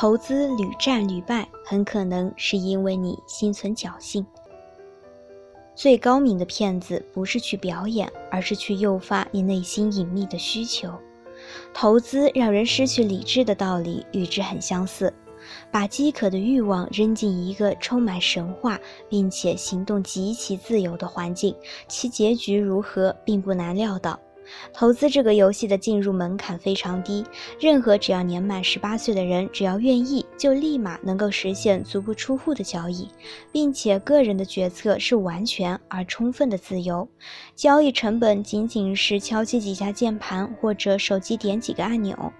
[0.00, 4.26] 投资屡战屡败，很可能是因为你心存侥幸。
[5.74, 10.90] 最高明的骗子不是去表演，而是去诱发你内心隐秘的需求。
[11.74, 15.12] 投资让人失去理智的道理与之很相似，
[15.70, 21.54] 把饥渴的欲望扔进一个充满神话并且行动极其自由的环境，
[21.88, 24.18] 其结局如何并不难料到。
[24.72, 27.24] 投资这个游戏的进入门槛非常低，
[27.58, 33.08] 任何只要年满十八岁的人，只要愿意，就立马能够实现足不出户的交易，
[33.52, 37.08] 并且个人的决策是完全而充分的自由，
[37.54, 42.32] 交易成本仅仅是敲击几下键盘或者手机点几个按钮，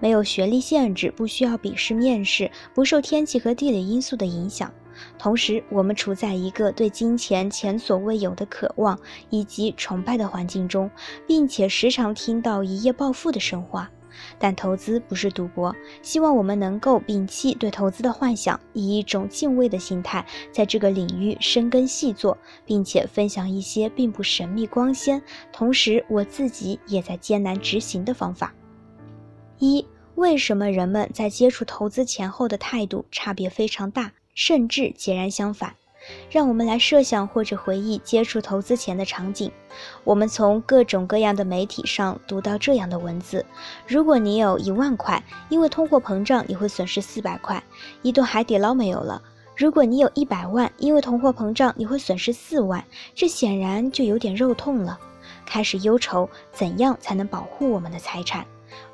[0.00, 4.72] 没有学历限制，不需要笔试面试，不受天气和地理因素的影响。
[5.18, 8.98] 同时，我们处在一个对金钱前所未有的渴望
[9.30, 10.90] 以及崇拜的环境中，
[11.26, 13.90] 并且时常听到一夜暴富的神话。
[14.38, 25.20] 但投资不是赌博，希望我们能够摒弃对投资的幻想，以一种敬畏的心态，在这个领域深耕细作，并且分享一些并不神秘光鲜，
[25.52, 28.54] 同时我自己也在艰难执行的方法。
[29.58, 29.84] 一、
[30.14, 34.12] 为什么人们在接触投资前后的态度差别非常大？
[34.34, 35.74] 甚至截然相反，
[36.30, 39.50] 让我们来设想或者回忆接触投资前的场景。
[40.04, 43.44] 我们从各种各样的媒体上读到这样的文字：
[43.86, 47.62] 如果你有一万块，因为通货膨胀你会损失四百块，
[48.02, 49.22] 一顿海底捞没有了；
[49.56, 52.84] 如果你有一百万，因为通货膨胀你会损失四万。
[53.14, 54.98] 这显然就有点肉痛了，
[55.46, 58.46] 开始忧愁怎样才能保护我们的财产。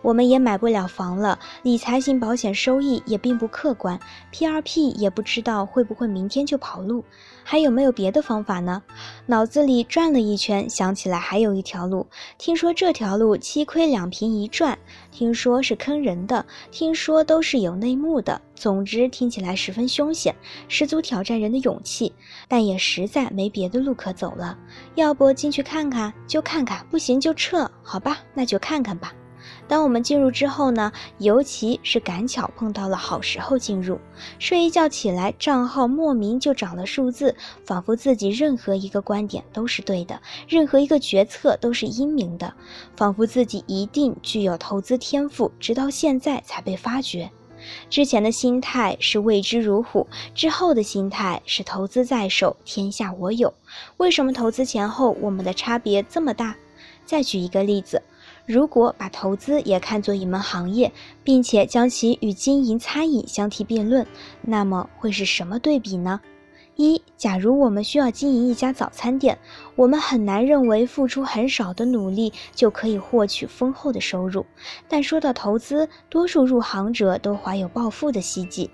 [0.02, 3.98] 我们也买不了房了，理财型保险收益也并不客观
[4.32, 7.04] ，P2P 也不知道会不会明天就跑路，
[7.44, 8.82] 还有没有别的方法呢？
[9.26, 12.06] 脑子里转了一圈，想起来还有一条路，
[12.38, 14.78] 听说这条路七亏两平一赚，
[15.10, 20.34] 听说是坑人的，听说都是有内幕的，总之听起来十分凶险，
[20.66, 22.12] 十足挑战人的勇气，
[22.48, 24.56] 但也实在没别的路可走了，
[24.94, 29.12] 要不进去看看就看看，不行就撤，好吧，那就看看吧。
[29.68, 33.98] 当我们进入之后呢，尤其是赶巧碰到了好时候进入，
[34.38, 37.34] 睡一觉起来，账号莫名就涨了数字，
[37.64, 42.52] 仿佛自己任何一个观点都是对的，任何一个决策都是英明的，
[42.96, 47.30] 仿佛自己一定具有投资天赋，直到现在才被发掘。
[47.90, 53.52] 之前的心态是畏之如虎，之后的心态是投资在手，天下我有。
[53.98, 56.56] 为什么投资前后我们的差别这么大？
[57.04, 58.02] 再举一个例子。
[58.50, 60.90] 如果把投资也看作一门行业，
[61.22, 64.04] 并且将其与经营餐饮相提并论，
[64.42, 66.20] 那么会是什么对比呢？
[66.74, 69.38] 一，假如我们需要经营一家早餐店，
[69.76, 74.44] 我们很难认为付出很少的努力就可以获取丰厚的收入。
[74.88, 78.68] 但说到投资，多数入行者都怀有暴富的希冀。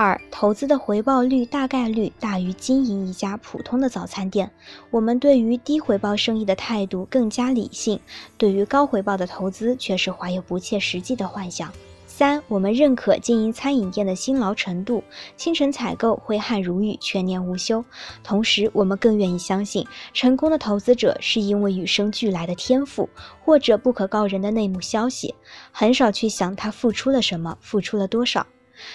[0.00, 4.48] 二，投资的回报率大概率大于经营一家普通的早餐店。
[4.92, 7.98] 我们对于低回报生意的态度更加理性，
[8.36, 11.72] 对于高回报的投资却是怀有不切实际的幻想。
[12.06, 15.02] 三，我们认可经营餐饮店的辛劳程度，
[15.36, 17.84] 清晨采购，挥汗如雨，全年无休。
[18.22, 23.08] 同时，我们更愿意相信，成功的投资者是因为与生俱来的天赋，
[23.44, 25.34] 或者不可告人的内幕消息，
[25.72, 28.46] 很少去想他付出了什么，付出了多少。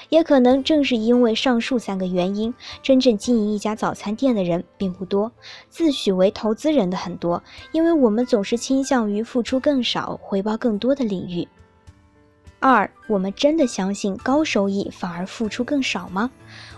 [0.10, 5.32] 也可能正是因为上述三个原因，真正经营一家早餐店的人并不多，
[5.70, 7.44] 自诩为投资人的很多。
[7.72, 11.48] 因为我们总是倾向于付出更少、回报更多的领域。
[12.60, 16.32] 二，我们真的相信高收益反而付出更少吗？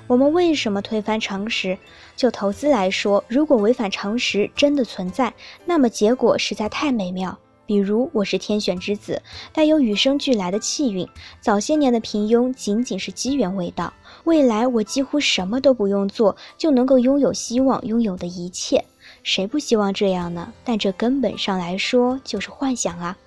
[0.07, 1.77] 我们为什么推翻常识？
[2.15, 5.31] 就投资来说，如果违反常识真的存在，
[5.63, 7.37] 那么结果实在太美妙。
[7.65, 9.21] 比如我是天选之子，
[9.53, 11.07] 带有与生俱来的气运。
[11.41, 18.83] 早些年的平庸仅仅是机缘未到，未来我几乎什么都不用做，就能够拥有希望拥有的一切。
[19.23, 20.53] 谁不希望这样呢？
[20.63, 23.17] 但这根本上来说就是幻想啊！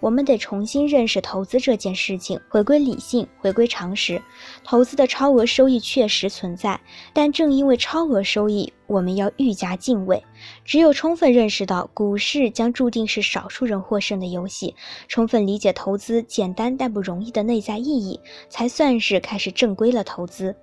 [0.00, 4.20] 我们得重新认识投资这件事情，回归理性，回归常识。
[4.62, 6.78] 投资的超额收益确实存在，
[7.12, 10.22] 但正因为超额收益，我们要愈加敬畏。
[10.64, 14.74] 只有充分认识到股市将注定是少数人获胜的游戏，
[15.08, 20.54] 充分理解投资简单但不容易的内在意义，才算是开始正规了投资，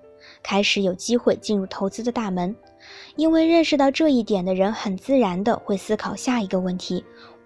[0.42, 2.54] 开始有机会进入投资的大门。
[3.16, 7.02] 因为认识到这一点的人，很自然的会思考下一个问题。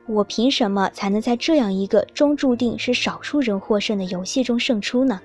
[0.09, 5.21] 我凭什么才能在这样一个终注定是少数人获胜的游戏中胜出呢？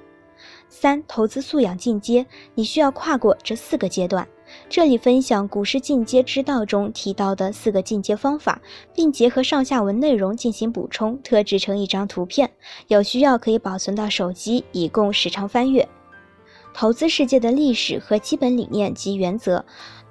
[0.67, 4.27] 三、投资素养进阶，你需要跨过这四个阶段。
[4.69, 8.61] 这里分享股市进阶之道中提到的四个进阶方法，
[8.93, 12.51] 并结合上下文内容进行补充，特制成一张图片，
[12.87, 15.87] 有需要可以保存到手机，以供时常翻阅。
[16.73, 19.63] 投资世界的历史和基本理念及原则。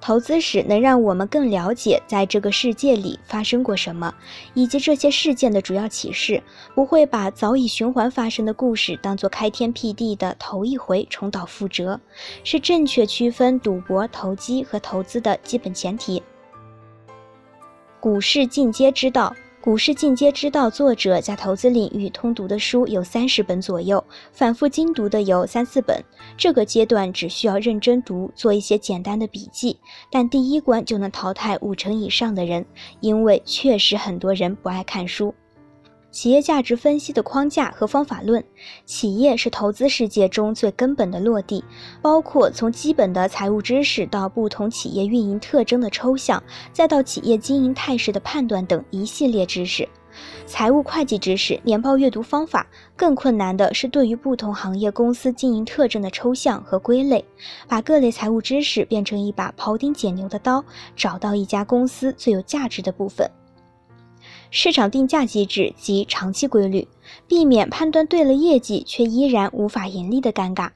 [0.02, 4.12] 投资史能让我们更了解在这个世界里发生过什么，
[4.52, 6.42] 以及这些事件的主要启示，
[6.74, 12.00] 不会把早已循环发生的故事当作开天辟地的头一回重蹈覆辙，
[12.42, 16.20] 是正确区分赌博、投机和投资的基本前提。
[18.00, 19.32] 股市进阶之道。
[19.62, 26.02] 股市进阶之道，作者在投资领域通读的书有三十本左右，反复精读的有三四本。
[26.36, 29.78] 这个阶段只需要认真读，做一些简单的笔记，
[30.10, 32.66] 但第一关就能淘汰五成以上的人，
[32.98, 35.32] 因为确实很多人不爱看书。
[36.12, 38.44] 企业价值分析的框架和方法论，
[38.84, 41.64] 企业是投资世界中最根本的落地，
[42.02, 49.88] 包括从基本的财务知识到不同企业运营特征的抽象，再到企业经营态势的判断等一系列知识。
[50.44, 57.24] 财务会计知识、年报阅读方法，更困难的是对于不同行业公司经营特征的抽象和归类，
[57.66, 60.62] 把各类财务知识变成一把庖丁解牛的刀，
[60.94, 63.26] 找到一家公司最有价值的部分。
[64.54, 66.86] 市场定价机制及长期规律，
[67.26, 70.68] 避免判断对了业绩却依然无法盈利的尴尬。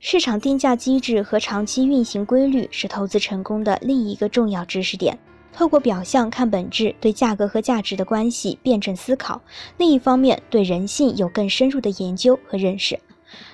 [0.00, 5.16] 市场定价机制和长期运行规律是投资成功的另一个重要知识点。
[5.52, 9.40] 透过表象看本质，对价格和价值的关系辩证思考；
[9.78, 12.98] 另一方面，对人性有更深入的研究和认识。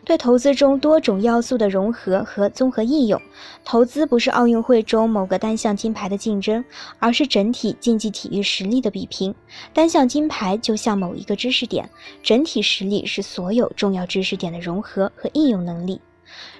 [0.04, 3.20] 对投资中多种要素的融合和综合应用，
[3.64, 6.64] 投资不是奥运会中某个单项金牌的竞争，
[6.98, 9.34] 而是整体竞技体育实力的比拼。
[9.72, 11.88] 单项金牌就像某一个知识点，
[12.22, 16.00] 整体实力是所有重要知识点的融合和应用能力。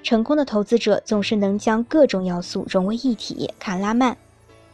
[0.01, 3.49] 成功的投资者总是能将各种要素融为一体。
[3.59, 4.17] 卡拉曼、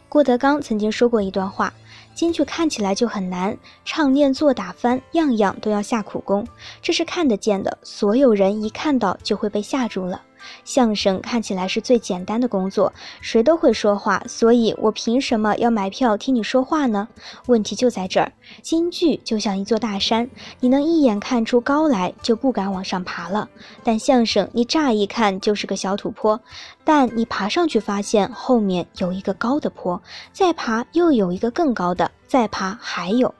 [0.08, 1.72] 郭德纲曾经说过一段话。
[2.14, 6.46] 京剧看起来就很难，唱念做打翻，样样都要下苦功，
[6.80, 10.22] 这是看得见的，所有人一看到就会被吓住了。
[10.64, 17.08] 相声看起来是最简单的工作，谁都会说话，所以我凭什么要买票听你说话呢？
[17.46, 18.32] 问题就在这儿。
[18.62, 20.28] 京剧就像一座大山，
[20.60, 23.48] 你能一眼看出高来，就不敢往上爬了。
[23.82, 26.40] 但相声，你乍一看就是个小土坡，
[26.84, 30.02] 但你爬上去发现后面有一个高的坡，
[30.32, 33.34] 再爬又有一个更高的，再爬还有。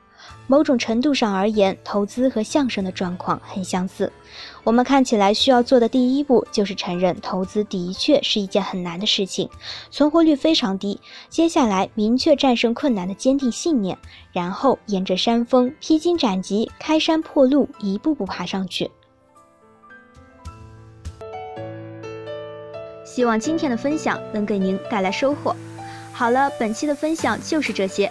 [0.47, 4.13] 某种程度上而言，投资和相声的状况很相似。
[4.63, 9.49] 我们看起来需要做的第一步，就是承认投资的确是一件很难的事情，
[9.91, 11.01] 存活率非常低。
[11.29, 13.97] 接下来，明确战胜困难的坚定信念，
[14.33, 18.91] 然后沿着山峰披荆斩棘、开山破路，一步步爬上去。
[23.05, 25.55] 希望今天的分享能给您带来收获。
[26.13, 28.11] 好了，本期的分享就是这些。